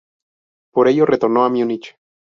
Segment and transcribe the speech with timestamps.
[0.73, 1.95] Por ello retornó a Múnich.